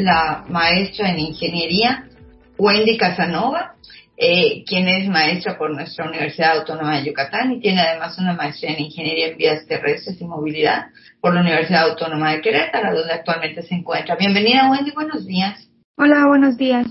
[0.00, 2.08] la maestra en ingeniería,
[2.58, 3.74] Wendy Casanova,
[4.16, 8.72] eh, quien es maestra por nuestra Universidad Autónoma de Yucatán y tiene además una maestría
[8.72, 10.86] en ingeniería en vías terrestres y movilidad
[11.20, 14.16] por la Universidad Autónoma de Querétaro, donde actualmente se encuentra.
[14.16, 15.68] Bienvenida, Wendy, buenos días.
[15.98, 16.86] Hola, buenos días.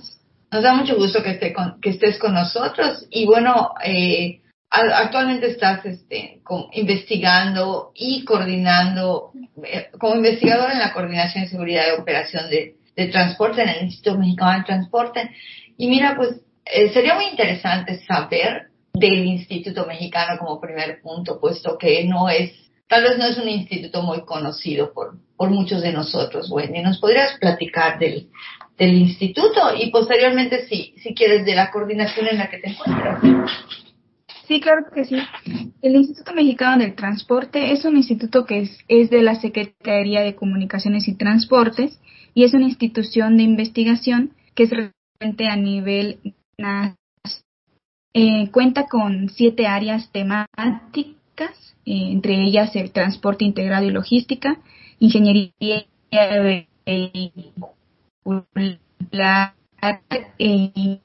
[0.52, 5.86] Nos da mucho gusto que, esté que estés con nosotros y bueno, eh, actualmente estás
[5.86, 6.42] este,
[6.74, 9.32] investigando y coordinando,
[9.64, 13.84] eh, como investigadora en la coordinación de seguridad de operación de de transporte en el
[13.84, 15.32] Instituto Mexicano del Transporte.
[15.78, 21.78] Y mira, pues eh, sería muy interesante saber del Instituto Mexicano como primer punto, puesto
[21.78, 22.54] que no es,
[22.88, 26.82] tal vez no es un instituto muy conocido por, por muchos de nosotros, Wendy.
[26.82, 28.30] ¿Nos podrías platicar del,
[28.78, 33.22] del instituto y posteriormente, si, si quieres, de la coordinación en la que te encuentras?
[34.48, 35.18] Sí, claro que sí.
[35.82, 40.36] El Instituto Mexicano del Transporte es un instituto que es, es de la Secretaría de
[40.36, 42.00] Comunicaciones y Transportes
[42.34, 46.20] y es una institución de investigación que es referente a nivel
[46.58, 46.96] nacional.
[48.14, 54.60] Eh, cuenta con siete áreas temáticas, eh, entre ellas el transporte integrado y logística,
[55.00, 55.86] ingeniería
[56.86, 57.66] vehicular
[60.38, 61.02] e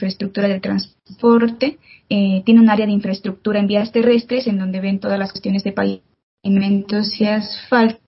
[0.00, 1.78] infraestructura del transporte.
[2.08, 5.62] Eh, tiene un área de infraestructura en vías terrestres, en donde ven todas las cuestiones
[5.62, 8.00] de pavimentos y asfalto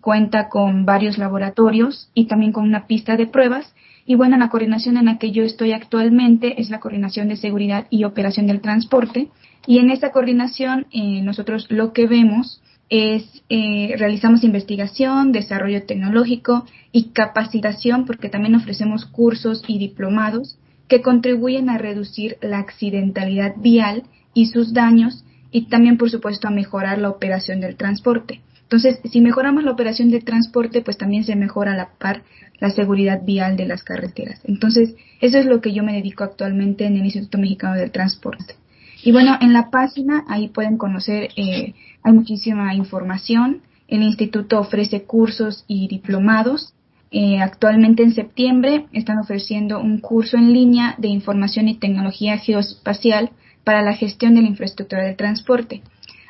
[0.00, 3.74] cuenta con varios laboratorios y también con una pista de pruebas.
[4.04, 7.86] Y bueno, la coordinación en la que yo estoy actualmente es la coordinación de seguridad
[7.88, 9.28] y operación del transporte.
[9.66, 12.60] Y en esta coordinación eh, nosotros lo que vemos
[12.90, 20.58] es eh, realizamos investigación, desarrollo tecnológico y capacitación, porque también ofrecemos cursos y diplomados
[20.88, 26.50] que contribuyen a reducir la accidentalidad vial y sus daños y también, por supuesto, a
[26.50, 28.40] mejorar la operación del transporte.
[28.62, 32.22] Entonces, si mejoramos la operación de transporte, pues también se mejora a la par
[32.60, 34.40] la seguridad vial de las carreteras.
[34.44, 38.54] Entonces, eso es lo que yo me dedico actualmente en el Instituto Mexicano del Transporte.
[39.02, 43.60] Y bueno, en la página ahí pueden conocer, eh, hay muchísima información.
[43.86, 46.72] El instituto ofrece cursos y diplomados.
[47.16, 53.30] Eh, actualmente en septiembre están ofreciendo un curso en línea de información y tecnología geoespacial
[53.62, 55.82] para la gestión de la infraestructura del transporte.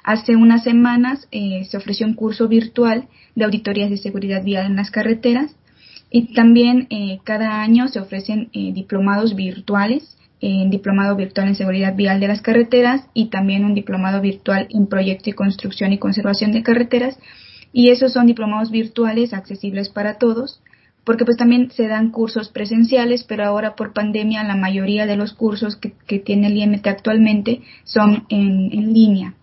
[0.04, 4.76] Hace unas semanas eh, se ofreció un curso virtual de auditorías de seguridad vial en
[4.76, 5.56] las carreteras
[6.10, 12.20] y también eh, cada año se ofrecen diplomados virtuales, un diplomado virtual en seguridad vial
[12.20, 16.62] de las carreteras y también un diplomado virtual en proyecto y construcción y conservación de
[16.62, 17.18] carreteras.
[17.72, 20.60] Y esos son diplomados virtuales accesibles para todos,
[21.04, 25.32] porque pues también se dan cursos presenciales, pero ahora por pandemia la mayoría de los
[25.34, 29.34] cursos que, tiene el IMT actualmente son en línea.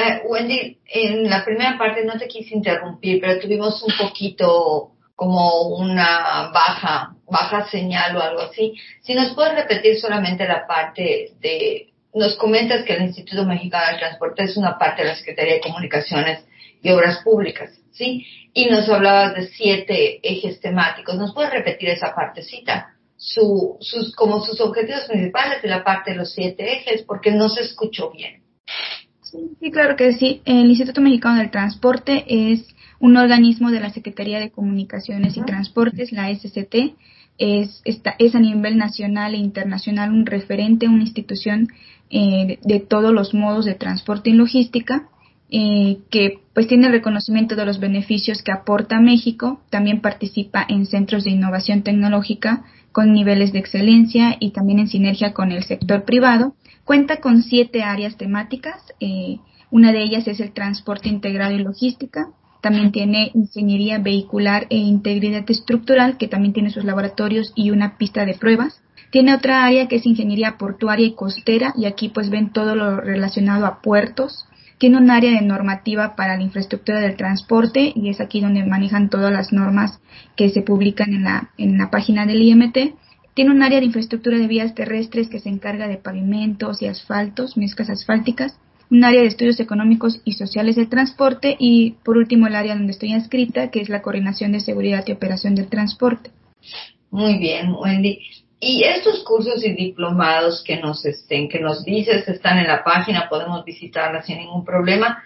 [0.00, 5.76] Eh, Wendy, en la primera parte no te quise interrumpir, pero tuvimos un poquito como
[5.76, 8.74] una baja, baja señal o algo así.
[9.02, 13.98] Si nos puedes repetir solamente la parte de, nos comentas que el Instituto Mexicano del
[13.98, 16.44] Transporte es una parte de la Secretaría de Comunicaciones
[16.82, 18.26] y Obras Públicas, ¿sí?
[18.52, 21.16] Y nos hablabas de siete ejes temáticos.
[21.16, 22.94] ¿Nos puedes repetir esa partecita?
[23.16, 27.48] Su, sus, como sus objetivos principales de la parte de los siete ejes, porque no
[27.48, 28.42] se escuchó bien.
[29.22, 30.42] Sí, claro que sí.
[30.44, 32.66] El Instituto Mexicano del Transporte es
[32.98, 36.96] un organismo de la Secretaría de Comunicaciones y Transportes, la SCT.
[37.38, 41.68] Es, es a nivel nacional e internacional un referente, una institución
[42.10, 45.08] eh, de, todos los modos de transporte y logística,
[45.48, 49.62] eh, que pues tiene el reconocimiento de los beneficios que aporta México.
[49.70, 55.32] También participa en centros de innovación tecnológica con niveles de excelencia y también en sinergia
[55.32, 56.54] con el sector privado
[56.84, 58.92] Cuenta con siete áreas temáticas.
[59.00, 59.38] Eh,
[59.70, 62.28] una de ellas es el transporte integrado y logística.
[62.60, 68.26] También tiene ingeniería vehicular e integridad estructural, que también tiene sus laboratorios y una pista
[68.26, 68.82] de pruebas.
[69.10, 73.00] Tiene otra área que es ingeniería portuaria y costera, y aquí pues ven todo lo
[73.00, 74.44] relacionado a puertos.
[74.80, 79.10] Tiene un área de normativa para la infraestructura del transporte, y es aquí donde manejan
[79.10, 80.00] todas las normas
[80.36, 82.94] que se publican en la, en la página del IMT.
[83.34, 87.58] Tiene un área de infraestructura de vías terrestres que se encarga de pavimentos y asfaltos,
[87.58, 88.58] mezclas asfálticas,
[88.90, 92.92] un área de estudios económicos y sociales del transporte y, por último, el área donde
[92.92, 96.30] estoy inscrita, que es la coordinación de seguridad y operación del transporte.
[97.10, 98.18] Muy bien, Wendy.
[98.62, 103.26] Y estos cursos y diplomados que nos estén, que nos dices están en la página,
[103.30, 105.22] podemos visitarla sin ningún problema.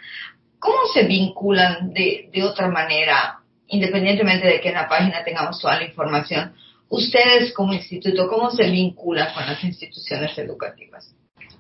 [0.61, 5.77] ¿Cómo se vinculan de, de otra manera, independientemente de que en la página tengamos toda
[5.77, 6.55] la información?
[6.89, 11.13] Ustedes como instituto, ¿cómo se vinculan con las instituciones educativas?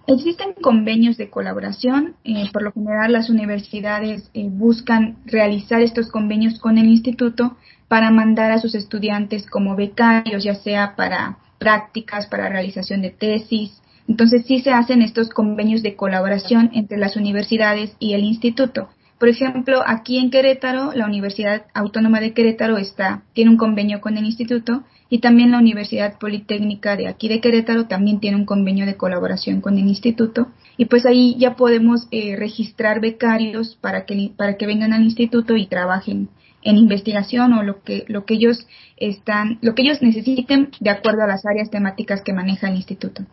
[0.07, 2.15] Existen convenios de colaboración.
[2.25, 7.57] Eh, por lo general, las universidades eh, buscan realizar estos convenios con el instituto
[7.89, 13.81] para mandar a sus estudiantes como becarios, ya sea para prácticas, para realización de tesis.
[14.07, 18.89] Entonces, sí se hacen estos convenios de colaboración entre las universidades y el instituto.
[19.19, 24.19] Por ejemplo, aquí en Querétaro, la Universidad Autónoma de Querétaro está, tiene un convenio con
[24.19, 28.85] el instituto y también la Universidad Politécnica de aquí de Querétaro también tiene un convenio
[28.87, 34.33] de colaboración con el instituto y pues ahí ya podemos eh, registrar becarios para que
[34.37, 36.29] para que vengan al instituto y trabajen
[36.65, 38.67] en investigación o lo que lo que ellos
[38.97, 43.25] están lo que ellos necesiten de acuerdo a las áreas temáticas que maneja el instituto.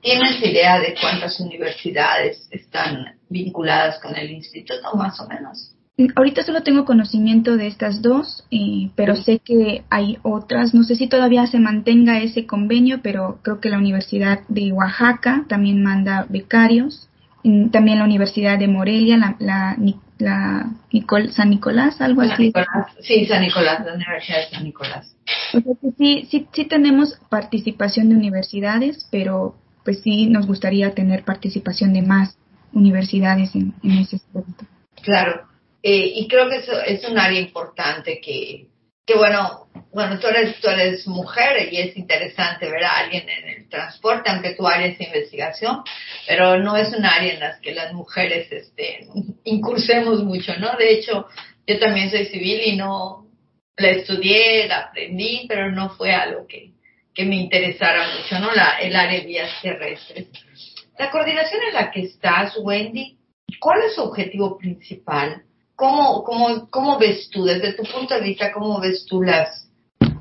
[0.00, 5.72] ¿Tienes idea de cuántas universidades están vinculadas con el instituto más o menos?
[6.14, 10.74] Ahorita solo tengo conocimiento de estas dos, eh, pero sé que hay otras.
[10.74, 15.46] No sé si todavía se mantenga ese convenio, pero creo que la Universidad de Oaxaca
[15.48, 17.08] también manda becarios.
[17.72, 19.76] También la Universidad de Morelia, la, la,
[20.18, 20.70] la
[21.32, 22.52] San Nicolás, algo así.
[23.00, 25.16] Sí, San Nicolás, la Universidad de San Nicolás.
[25.98, 32.02] sí, sí, sí tenemos participación de universidades, pero pues sí nos gustaría tener participación de
[32.02, 32.36] más
[32.72, 34.64] universidades en, en ese aspecto.
[35.02, 35.46] Claro.
[35.82, 38.66] Eh, y creo que eso es un área importante que,
[39.06, 43.48] que bueno, bueno, tú eres, tú eres mujer y es interesante ver a alguien en
[43.48, 45.82] el transporte, aunque tu área es investigación,
[46.26, 49.06] pero no es un área en la que las mujeres este,
[49.44, 50.76] incursemos mucho, ¿no?
[50.76, 51.26] De hecho,
[51.66, 53.28] yo también soy civil y no
[53.76, 56.72] la estudié, la aprendí, pero no fue algo que,
[57.14, 58.52] que me interesara mucho, ¿no?
[58.54, 60.28] La, el área de vías terrestres.
[60.98, 63.18] La coordinación en la que estás, Wendy,
[63.60, 65.45] ¿cuál es su objetivo principal?
[65.76, 69.68] ¿Cómo, cómo, ¿Cómo ves tú, desde tu punto de vista, cómo ves tú las,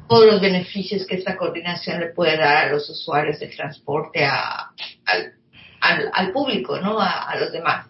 [0.09, 4.71] todos los beneficios que esta coordinación le puede dar a los usuarios del transporte, a,
[5.05, 6.99] al, al, público, ¿no?
[6.99, 7.87] A, a los demás?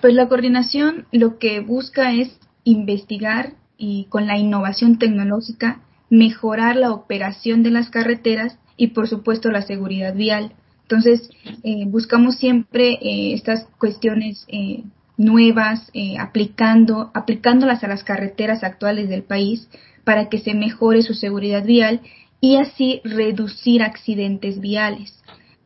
[0.00, 6.92] Pues la coordinación lo que busca es investigar y con la innovación tecnológica mejorar la
[6.92, 10.54] operación de las carreteras y por supuesto la seguridad vial.
[10.82, 11.30] Entonces,
[11.62, 14.82] eh, buscamos siempre eh, estas cuestiones eh,
[15.20, 19.68] nuevas, eh, aplicando, aplicándolas a las carreteras actuales del país
[20.02, 22.00] para que se mejore su seguridad vial
[22.40, 25.22] y así reducir accidentes viales.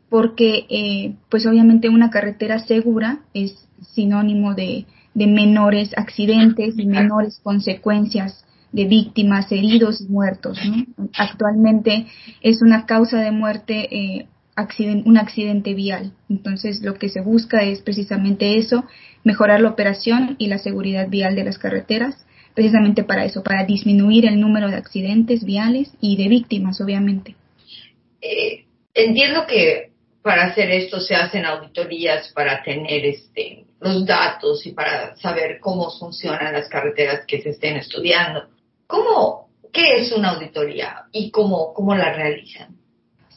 [0.08, 7.40] Porque, eh, pues obviamente una carretera segura es sinónimo de, de menores accidentes y menores
[7.42, 10.58] consecuencias de víctimas, heridos y muertos.
[11.16, 12.08] Actualmente
[12.42, 16.12] es una causa de muerte eh, un accidente vial.
[16.28, 18.84] Entonces, lo que se busca es precisamente eso,
[19.24, 24.26] mejorar la operación y la seguridad vial de las carreteras, precisamente para eso, para disminuir
[24.26, 27.34] el número de accidentes viales y de víctimas, obviamente.
[28.20, 28.64] Eh,
[28.94, 29.90] entiendo que
[30.22, 35.90] para hacer esto se hacen auditorías para tener este, los datos y para saber cómo
[35.90, 38.48] funcionan las carreteras que se estén estudiando.
[38.86, 42.83] ¿Cómo, qué es una auditoría y cómo, cómo la realizan?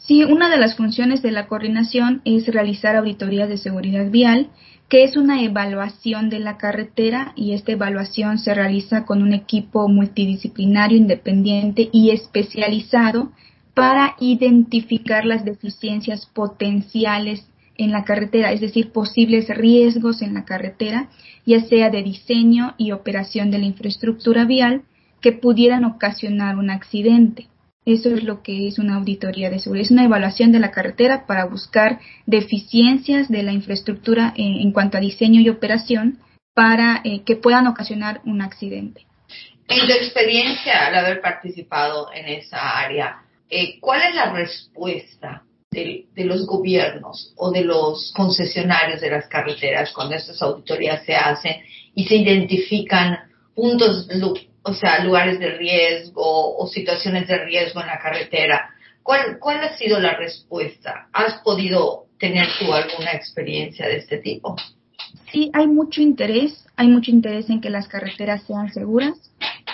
[0.08, 4.50] Sí, una de las funciones de la coordinación es realizar auditorías de seguridad vial,
[4.88, 9.90] que es una evaluación de la carretera y esta evaluación se realiza con un equipo
[9.90, 13.34] multidisciplinario independiente y especializado
[13.74, 17.46] para identificar las deficiencias potenciales
[17.78, 21.10] en la carretera, es decir, posibles riesgos en la carretera,
[21.46, 24.84] ya sea de diseño y operación de la infraestructura vial
[25.20, 27.48] que pudieran ocasionar un accidente.
[27.88, 29.86] Eso es lo que es una auditoría de seguridad.
[29.86, 35.00] Es una evaluación de la carretera para buscar deficiencias de la infraestructura en, cuanto a
[35.00, 36.20] diseño y operación
[36.54, 39.06] para eh, que puedan ocasionar un accidente.
[39.70, 46.08] En tu experiencia al haber participado en esa área, eh, ¿cuál es la respuesta de,
[46.26, 51.56] los gobiernos o de los concesionarios de las carreteras cuando estas auditorías se hacen
[51.96, 53.18] y se identifican
[53.56, 54.10] puntos
[54.64, 58.70] o sea, lugares de riesgo o situaciones de riesgo en la carretera.
[59.04, 61.08] ¿Cuál, ¿Cuál ha sido la respuesta?
[61.14, 64.56] ¿Has podido tener tú alguna experiencia de este tipo?
[65.32, 69.14] Sí, hay mucho interés, hay mucho interés en que las carreteras sean seguras.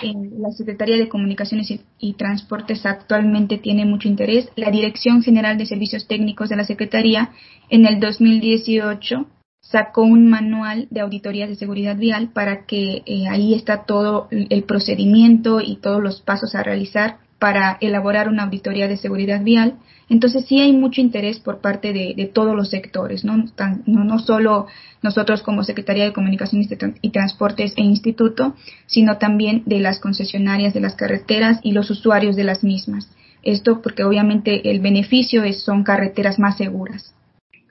[0.02, 4.48] la Secretaría de Comunicaciones y, y, Transportes actualmente tiene mucho interés.
[4.56, 7.30] La Dirección General de Servicios Técnicos de la Secretaría
[7.70, 9.26] en el 2018
[9.74, 14.62] sacó un manual de auditorías de seguridad vial para que eh, ahí está todo el
[14.62, 19.74] procedimiento y todos los pasos a realizar para elaborar una auditoría de seguridad vial.
[20.08, 24.18] Entonces sí hay mucho interés por parte de, todos los sectores, ¿no?
[24.20, 24.68] solo
[25.02, 26.68] nosotros como Secretaría de Comunicaciones
[27.00, 28.54] y Transportes e Instituto,
[28.86, 33.10] sino también de las concesionarias de las carreteras y los usuarios de las mismas.
[33.42, 37.12] Esto porque obviamente el beneficio es, son carreteras más seguras.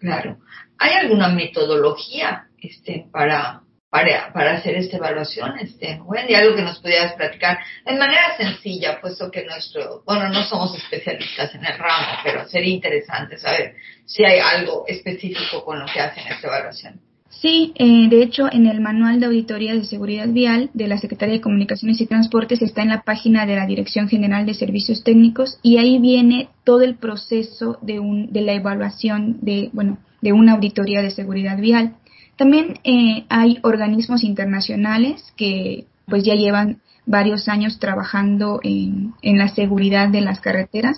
[0.03, 0.37] Claro.
[0.79, 6.79] ¿Hay alguna metodología este, para, para, para hacer esta evaluación, este, Wendy, algo que nos
[6.79, 12.17] pudieras platicar de manera sencilla, puesto que nuestro, bueno, no somos especialistas en el ramo,
[12.21, 16.99] pero sería interesante saber si hay algo específico con lo que hacen esta evaluación.
[17.41, 21.35] Sí, eh, de hecho, en el Manual de Auditoría de Seguridad Vial de la Secretaría
[21.35, 25.59] de Comunicaciones y Transportes está en la página de la Dirección General de Servicios Técnicos
[25.61, 30.53] y ahí viene todo el proceso de, un, de la evaluación de, bueno, de una
[30.53, 31.95] auditoría de seguridad vial.
[32.37, 39.49] También eh, hay organismos internacionales que pues ya llevan varios años trabajando en, en, la
[39.49, 40.97] seguridad de las carreteras.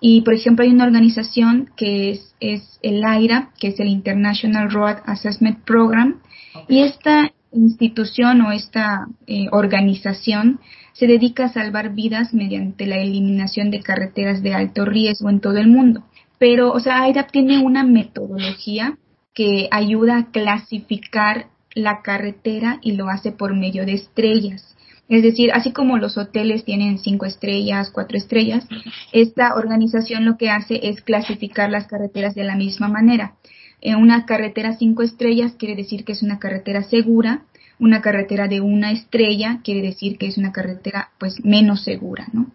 [0.00, 4.70] Y, por ejemplo, hay una organización que es, es el AIRA, que es el International
[4.70, 6.20] Road Assessment Program,
[6.68, 10.60] y esta institución o esta eh, organización
[10.92, 15.58] se dedica a salvar vidas mediante la eliminación de carreteras de alto riesgo en todo
[15.58, 16.04] el mundo
[16.38, 18.98] pero, o sea, AIDAP tiene una metodología
[19.34, 24.75] que ayuda a clasificar la carretera y lo hace por medio de estrellas.
[25.08, 28.66] Es decir, así como los hoteles tienen cinco estrellas, cuatro estrellas,
[29.12, 33.34] esta organización lo que hace es clasificar las carreteras de la misma manera.
[33.80, 37.44] En una carretera cinco estrellas quiere decir que es una carretera segura,
[37.78, 42.50] una carretera de una estrella quiere decir que es una carretera pues menos segura, ¿no?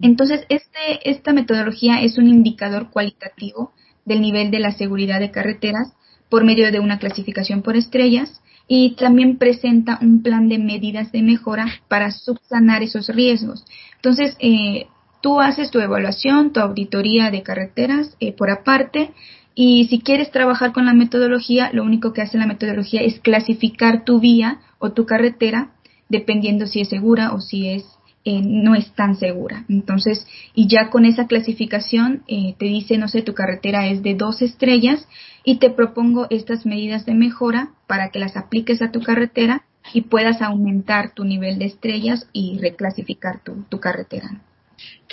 [0.00, 3.72] Entonces, este, esta metodología es un indicador cualitativo
[4.04, 5.92] del nivel de la seguridad de carreteras
[6.28, 8.41] por medio de una clasificación por estrellas
[8.74, 13.66] y también presenta un plan de medidas de mejora para subsanar esos riesgos.
[13.96, 14.86] Entonces, eh,
[15.20, 19.10] tú haces tu evaluación, tu auditoría de carreteras eh, por aparte
[19.54, 24.06] y si quieres trabajar con la metodología, lo único que hace la metodología es clasificar
[24.06, 25.72] tu vía o tu carretera
[26.08, 27.84] dependiendo si es segura o si es
[28.24, 29.66] eh, no es tan segura.
[29.68, 34.14] Entonces, y ya con esa clasificación eh, te dice, no sé, tu carretera es de
[34.14, 35.06] dos estrellas
[35.44, 40.02] y te propongo estas medidas de mejora para que las apliques a tu carretera y
[40.02, 44.40] puedas aumentar tu nivel de estrellas y reclasificar tu, tu carretera.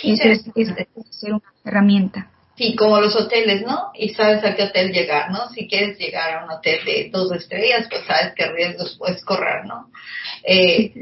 [0.02, 0.76] Eso es,
[1.10, 2.30] ser una herramienta.
[2.56, 3.90] Sí, como los hoteles, ¿no?
[3.94, 5.48] Y sabes a qué hotel llegar, ¿no?
[5.50, 9.64] Si quieres llegar a un hotel de dos estrellas, pues sabes qué riesgos puedes correr,
[9.64, 9.90] ¿no?
[10.44, 10.92] Eh,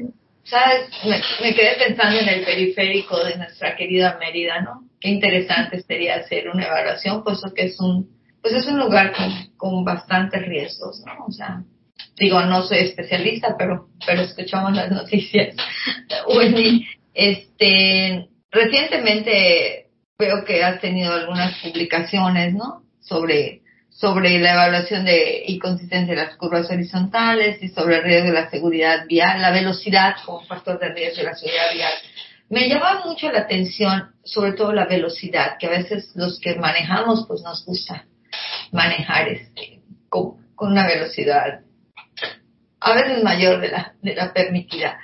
[0.44, 0.88] ¿Sabes?
[1.42, 4.84] Me, quedé pensando en el periférico de nuestra querida Mérida, ¿no?
[5.00, 8.08] Qué interesante sería hacer una evaluación, puesto que es un,
[8.42, 11.26] pues es un lugar con, con bastantes riesgos, ¿no?
[11.26, 11.62] O sea,
[12.16, 15.54] digo, no soy especialista, pero, pero escuchamos las noticias.
[16.28, 22.82] Wendy, este, recientemente veo que has tenido algunas publicaciones, ¿no?
[23.00, 28.28] Sobre sobre la evaluación de y consistencia de las curvas horizontales y sobre el riesgo
[28.28, 31.92] de la seguridad vial, la velocidad como factor de riesgo de la seguridad vial.
[32.48, 37.24] Me llama mucho la atención, sobre todo la velocidad, que a veces los que manejamos,
[37.26, 38.06] pues nos gusta
[38.72, 41.60] manejar este, con, una velocidad
[42.80, 44.98] a veces mayor de la, de la permitida.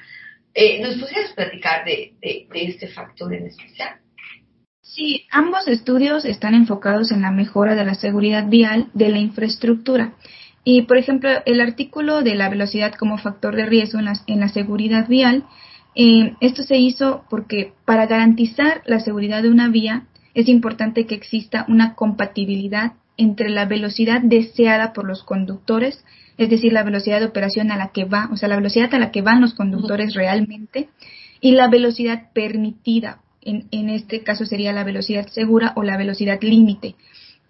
[0.55, 2.15] Eh, ¿Nos podrías platicar de,
[2.55, 3.97] este factor en especial?
[4.81, 10.15] Sí, ambos estudios están enfocados en la mejora de la seguridad vial de la infraestructura.
[10.63, 14.41] Y, por ejemplo, el artículo de la velocidad como factor de riesgo en la, en
[14.41, 15.45] la seguridad vial,
[15.95, 21.15] eh, esto se hizo porque para garantizar la seguridad de una vía es importante que
[21.15, 26.05] exista una compatibilidad entre la velocidad deseada por los conductores,
[26.37, 28.99] es decir, la velocidad de operación a la que va, o sea, la velocidad a
[28.99, 30.89] la que van los conductores realmente,
[31.41, 33.21] y la velocidad permitida.
[33.43, 36.97] En, este caso sería la velocidad segura o la velocidad límite,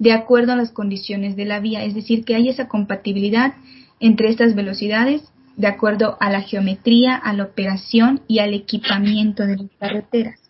[0.01, 3.55] de acuerdo a las condiciones de la vía, es decir, que hay esa compatibilidad
[4.01, 5.23] entre estas velocidades
[5.57, 10.41] de acuerdo a la geometría, a la operación y al equipamiento de las carreteras.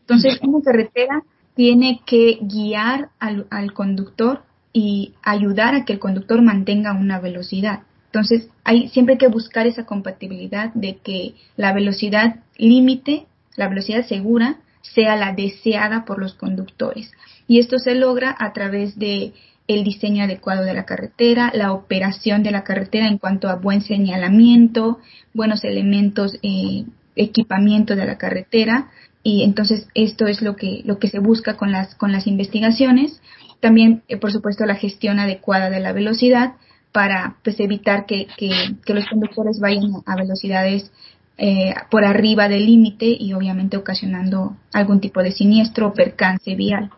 [0.00, 1.22] Entonces, una carretera
[1.54, 7.80] tiene que guiar al, al conductor y ayudar a que el conductor mantenga una velocidad.
[8.06, 14.06] Entonces, hay siempre hay que buscar esa compatibilidad de que la velocidad límite, la velocidad
[14.06, 17.12] segura, sea la deseada por los conductores.
[17.46, 19.32] Y esto se logra a través de
[19.68, 23.82] el diseño adecuado de la carretera, la operación de la carretera en cuanto a buen
[23.82, 24.98] señalamiento,
[25.32, 26.84] buenos elementos, eh,
[27.14, 28.90] equipamiento de la carretera.
[29.22, 33.20] Y entonces esto es lo que, lo que se busca con las, con las investigaciones.
[33.60, 36.54] También, eh, por supuesto, la gestión adecuada de la velocidad
[36.92, 40.90] para pues, evitar que, que, los conductores vayan a velocidades
[41.38, 46.90] eh, por arriba del límite y obviamente ocasionando algún tipo de siniestro o percance vial.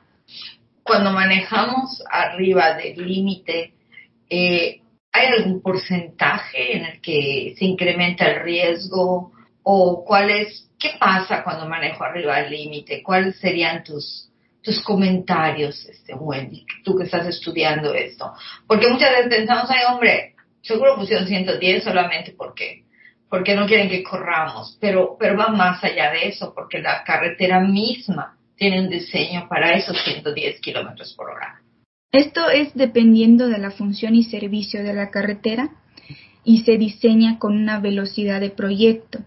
[0.83, 3.75] Cuando manejamos arriba del límite,
[4.31, 4.81] eh,
[5.12, 11.45] ¿hay algún porcentaje en el que se incrementa el riesgo o cuál es, qué pasa
[11.45, 13.02] cuando manejo arriba del límite?
[13.02, 14.32] ¿Cuáles serían tus,
[14.62, 18.33] tus comentarios, este, Wendy, tú que estás estudiando esto?
[18.66, 22.85] Porque muchas veces pensamos, ay, hombre, seguro pusieron 110 solamente porque
[23.33, 27.61] porque no quieren que corramos, pero, pero va más allá de eso, porque la carretera
[27.61, 31.62] misma tiene un diseño para esos 110 kilómetros por hora.
[32.12, 35.71] Esto es dependiendo de la función y servicio de la carretera
[36.45, 39.21] y se diseña con una velocidad de proyecto.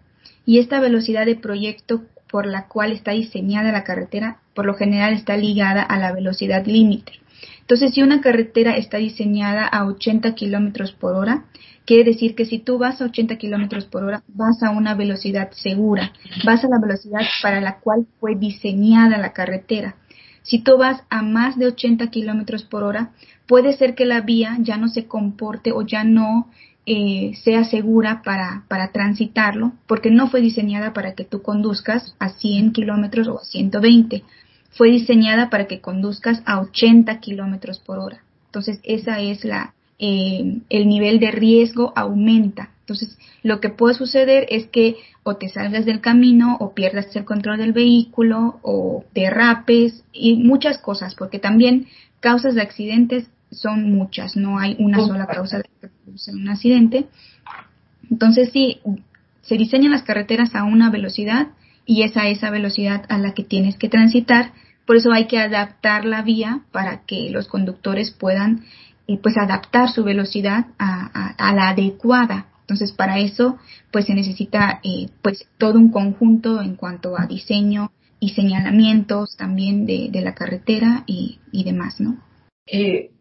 [0.46, 5.14] Y esta velocidad de proyecto por la cual está diseñada la carretera, por lo general
[5.14, 7.14] está ligada a la velocidad límite.
[7.60, 11.46] Entonces, si una carretera está diseñada a 80 kilómetros por hora,
[11.86, 15.52] quiere decir que si tú vas a 80 kilómetros por hora, vas a una velocidad
[15.52, 16.14] segura,
[16.46, 19.96] vas a la velocidad para la cual fue diseñada la carretera.
[20.44, 23.12] Si tú vas a más de 80 kilómetros por hora,
[23.48, 26.52] puede ser que la vía ya no se comporte o ya no
[26.86, 32.30] eh, sea segura para, para transitarlo, porque no fue diseñada para que tú conduzcas a
[32.30, 34.24] 100 kilómetros o a 120
[34.76, 38.24] fue diseñada para que conduzcas a 80 kilómetros por hora.
[38.48, 42.72] Entonces, esa es la, eh, el nivel de riesgo aumenta.
[42.82, 47.26] Entonces, lo que puede suceder es que o te salgas del camino o pierdas el
[47.26, 51.88] control del vehículo o derrapes y muchas cosas, porque también
[52.20, 55.66] causas de accidentes son muchas, no hay una sola causa de
[56.34, 57.08] un accidente.
[58.12, 58.82] Entonces, sí,
[59.42, 61.48] se diseñan las carreteras a una velocidad
[61.86, 64.52] y es a esa velocidad a la que tienes que transitar
[64.86, 68.66] por eso hay que adaptar la vía para que los conductores puedan
[69.08, 72.48] eh, pues adaptar su velocidad a, la adecuada.
[72.62, 73.58] Entonces para eso
[73.92, 79.86] pues se necesita eh, pues todo un conjunto en cuanto a diseño y señalamientos también
[79.86, 82.18] de, la carretera y, demás, ¿no?
[82.66, 83.12] Eh,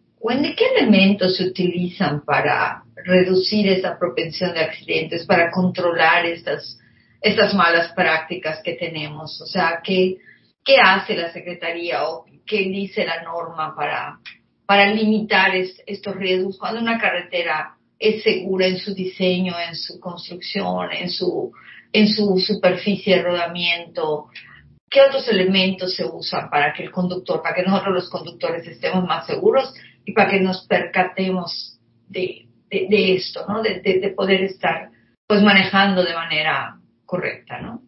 [0.57, 6.79] ¿qué elementos se utilizan para reducir esa propensión de accidentes, para controlar estas,
[7.21, 9.41] estas malas prácticas que tenemos?
[9.43, 10.17] O sea, ¿qué,
[10.65, 14.19] qué hace la Secretaría o qué dice la norma para,
[14.67, 20.93] para limitar estos riesgos cuando una carretera es segura en su diseño, en su construcción,
[20.93, 21.53] en su,
[21.93, 24.27] en su superficie de rodamiento.
[24.91, 29.05] ¿Qué otros elementos se usan para que el conductor, para que nosotros los conductores estemos
[29.05, 29.73] más seguros
[30.05, 33.63] y para que nos percatemos de, de, esto, ¿no?
[33.63, 34.91] De, de, poder estar
[35.27, 37.83] pues manejando de manera correcta, ¿no?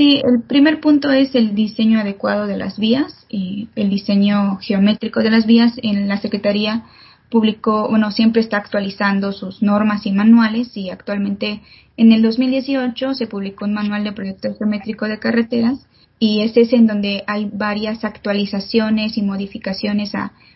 [0.00, 5.20] Sí, el primer punto es el diseño adecuado de las vías y el diseño geométrico
[5.20, 5.74] de las vías.
[5.82, 6.84] En la Secretaría
[7.28, 11.60] publicó, bueno, siempre está actualizando sus normas y manuales y actualmente
[11.98, 15.86] en el 2018 se publicó un manual de proyecto geométrico de carreteras
[16.18, 20.12] y este es en donde hay varias actualizaciones y modificaciones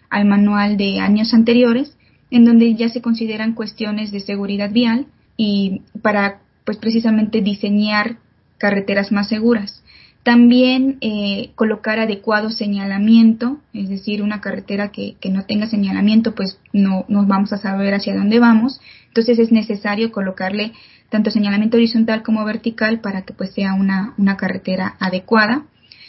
[0.08, 1.98] al manual de años anteriores
[2.30, 5.04] en donde ya se consideran cuestiones de seguridad vial
[5.36, 8.23] y para pues precisamente diseñar
[8.58, 9.82] carreteras más seguras.
[10.22, 17.04] También eh, colocar adecuado señalamiento, es decir, una carretera que, no tenga señalamiento, pues no
[17.08, 18.80] vamos a saber hacia dónde vamos.
[19.08, 20.72] Entonces es necesario colocarle
[21.10, 25.64] tanto señalamiento horizontal como vertical para que pues sea una, una carretera adecuada.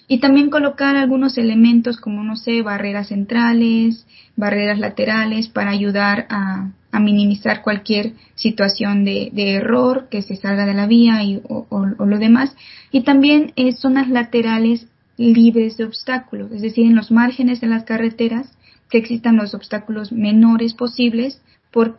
[0.08, 6.70] Y también colocar algunos elementos como, no sé, barreras centrales, barreras laterales para ayudar a,
[6.96, 12.18] a minimizar cualquier situación de, error que se salga de la vía y, o, lo
[12.20, 12.56] demás.
[12.92, 17.84] Y también eh, zonas laterales libres de obstáculos, es decir, en los márgenes de las
[17.84, 18.58] carreteras
[18.90, 21.42] que existan los obstáculos menores posibles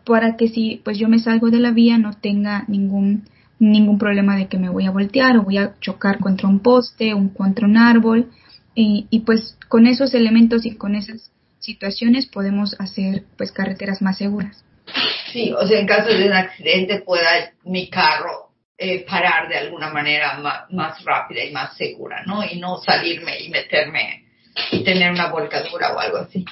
[0.05, 3.25] para que si pues yo me salgo de la vía no tenga ningún
[3.59, 7.13] ningún problema de que me voy a voltear o voy a chocar contra un poste
[7.13, 8.31] o contra un árbol
[8.75, 14.19] y, y pues con esos elementos y con esas situaciones podemos hacer pues carreteras más
[14.19, 14.63] seguras.
[15.33, 18.46] Sí, o sea, en caso de un accidente pueda mi carro
[18.79, 20.38] eh, parar de alguna manera
[20.70, 22.44] más, rápida y más segura, ¿no?
[22.44, 24.25] Y no salirme y meterme
[24.70, 26.44] y tener una volcadura o algo así.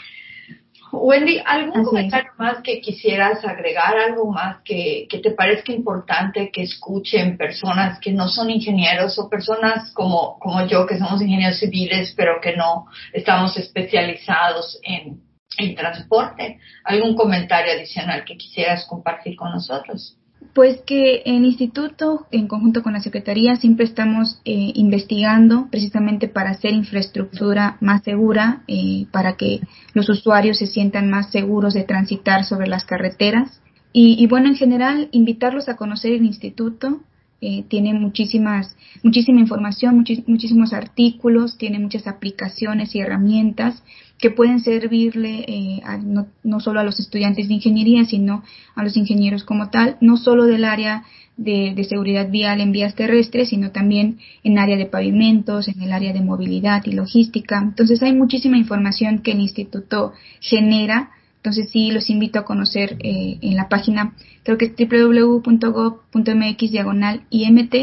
[0.90, 3.96] Wendy, ¿algún comentario más que quisieras agregar?
[3.96, 9.28] ¿Algo más que, que, te parezca importante que escuchen personas que no son ingenieros o
[9.28, 15.20] personas como, como yo que somos ingenieros civiles pero que no estamos especializados en,
[15.58, 16.58] en transporte.
[16.84, 20.16] ¿Algún comentario adicional que quisieras compartir con nosotros?
[20.52, 26.50] Pues que en instituto, en conjunto con la Secretaría, siempre estamos eh, investigando precisamente para
[26.50, 29.60] hacer infraestructura más segura, eh, para que
[29.94, 33.60] los usuarios se sientan más seguros de transitar sobre las carreteras.
[33.96, 37.00] Y, bueno, en general, invitarlos a conocer el instituto,
[37.40, 43.84] eh, tiene muchísimas, muchísima información, muchísimos artículos, tiene muchas aplicaciones y herramientas
[44.24, 48.42] que pueden servirle eh, no, no, solo a los estudiantes de ingeniería, sino
[48.74, 51.04] a los ingenieros como tal, no solo del área
[51.36, 55.92] de, de, seguridad vial en vías terrestres, sino también en área de pavimentos, en el
[55.92, 57.58] área de movilidad y logística.
[57.58, 63.36] Entonces hay muchísima información que el instituto genera entonces sí, los invito a conocer eh,
[63.42, 67.74] en la página, creo que es www.gov.mx diagonal IMT.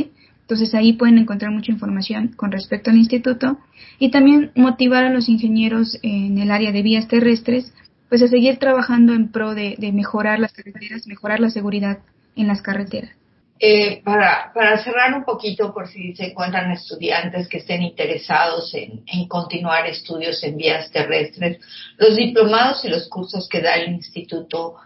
[0.41, 3.57] Entonces ahí pueden encontrar mucha información con respecto al instituto
[3.99, 7.73] y también motivar a los ingenieros en el área de vías terrestres
[8.09, 11.99] pues a seguir trabajando en pro de mejorar las carreteras, mejorar la seguridad
[12.35, 13.15] en las carreteras.
[13.63, 19.03] Eh, para, para cerrar un poquito, por si se encuentran estudiantes que estén interesados en,
[19.05, 21.59] en, continuar estudios en vías terrestres,
[21.97, 24.77] los diplomados y los cursos que da el instituto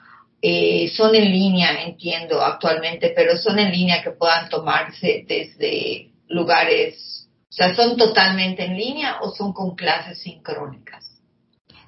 [0.41, 7.29] eh, son en línea, entiendo actualmente, pero son en línea que puedan tomarse desde lugares,
[7.49, 11.05] o sea, son totalmente en línea o son con clases sincrónicas.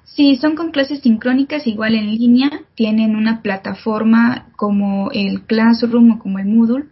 [0.04, 6.18] Sí, son con clases sincrónicas, igual en línea, tienen una plataforma como el Classroom o
[6.18, 6.86] como el Moodle,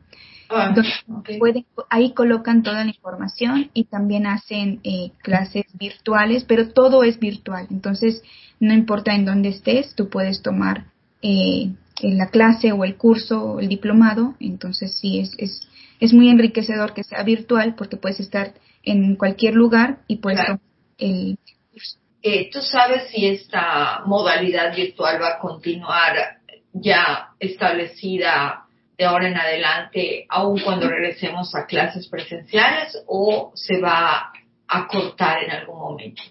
[0.49, 0.73] ah,
[1.07, 7.19] donde ahí colocan toda la información y también hacen eh, clases virtuales, pero todo es
[7.19, 8.23] virtual, entonces
[8.61, 10.85] no importa en dónde estés, tú puedes tomar
[11.29, 16.29] eh, la clase o el curso o el diplomado, entonces sí, es, es, es muy
[16.29, 20.61] enriquecedor que sea virtual porque puedes estar en cualquier lugar y puedes tomar
[20.99, 21.39] el
[22.23, 26.39] eh, ¿Tú sabes si esta modalidad virtual va a continuar
[26.73, 28.65] ya establecida
[28.99, 34.33] de ahora en adelante, aun cuando regresemos a clases presenciales, o se va
[34.67, 36.23] a cortar en algún momento?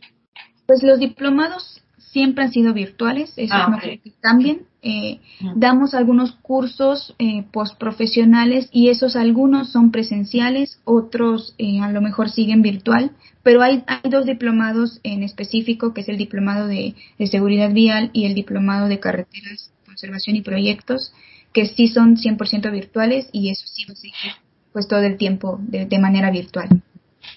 [0.65, 4.65] Pues los diplomados siempre han sido virtuales, eso ah, no que cambien.
[4.88, 5.19] Eh,
[5.56, 12.30] damos algunos cursos eh, postprofesionales y esos algunos son presenciales, otros eh, a lo mejor
[12.30, 13.10] siguen virtual,
[13.41, 16.93] pero hay, hay, dos diplomados en específico, que es el diplomado de,
[17.32, 21.13] seguridad vial y el diplomado de carreteras, conservación y proyectos,
[21.52, 24.34] que sí son 100% virtuales y eso sí a seguir
[24.71, 26.69] pues todo el tiempo de, de manera virtual.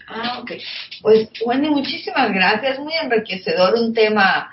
[0.07, 0.53] Ah, ok.
[1.01, 4.51] Pues Wendy, muchísimas gracias, muy enriquecedor, un tema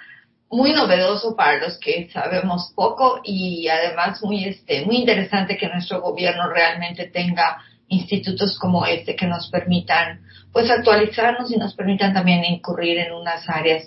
[0.55, 6.01] muy novedoso para los que sabemos poco y además muy este muy interesante que nuestro
[6.01, 12.45] gobierno realmente tenga institutos como este que nos permitan pues actualizarnos y nos permitan también
[12.45, 13.83] incurrir en unas áreas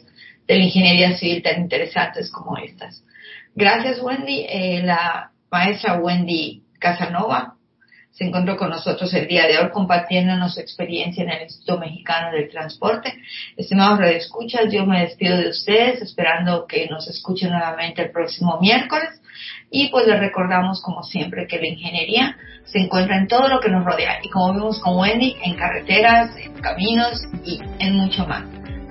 [0.46, 3.02] de la ingeniería civil tan interesantes como estas.
[3.54, 7.57] Gracias Wendy, eh, la maestra Wendy Casanova
[8.18, 12.32] se encontró con nosotros el día de hoy compartiéndonos su experiencia en el Instituto Mexicano
[12.32, 13.14] del Transporte.
[13.56, 19.20] Estimados redescuchas, yo me despido de ustedes esperando que nos escuchen nuevamente el próximo miércoles
[19.70, 23.68] y pues les recordamos como siempre que la ingeniería se encuentra en todo lo que
[23.68, 28.57] nos rodea y como vimos con Wendy, en carreteras, en caminos y en mucho más.